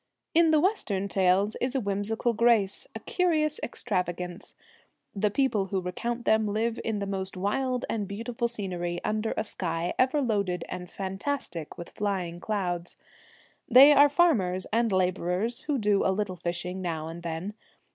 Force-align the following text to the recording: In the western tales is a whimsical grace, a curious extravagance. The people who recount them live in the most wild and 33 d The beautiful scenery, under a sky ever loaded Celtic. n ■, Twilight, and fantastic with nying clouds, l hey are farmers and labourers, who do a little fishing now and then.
In 0.33 0.49
the 0.49 0.59
western 0.59 1.07
tales 1.07 1.55
is 1.61 1.75
a 1.75 1.79
whimsical 1.79 2.33
grace, 2.33 2.87
a 2.95 2.99
curious 2.99 3.59
extravagance. 3.61 4.55
The 5.15 5.29
people 5.29 5.65
who 5.65 5.79
recount 5.79 6.25
them 6.25 6.47
live 6.47 6.81
in 6.83 6.97
the 6.97 7.05
most 7.05 7.37
wild 7.37 7.85
and 7.87 8.05
33 8.05 8.05
d 8.05 8.05
The 8.05 8.07
beautiful 8.15 8.47
scenery, 8.47 9.03
under 9.03 9.35
a 9.37 9.43
sky 9.43 9.93
ever 9.99 10.19
loaded 10.19 10.65
Celtic. 10.67 10.71
n 10.73 10.81
■, 10.85 10.89
Twilight, 10.89 10.89
and 10.89 10.91
fantastic 10.91 11.77
with 11.77 11.93
nying 12.01 12.41
clouds, 12.41 12.95
l 13.75 13.79
hey 13.79 13.91
are 13.91 14.09
farmers 14.09 14.65
and 14.73 14.91
labourers, 14.91 15.61
who 15.67 15.77
do 15.77 16.03
a 16.03 16.09
little 16.11 16.35
fishing 16.35 16.81
now 16.81 17.07
and 17.07 17.21
then. 17.21 17.53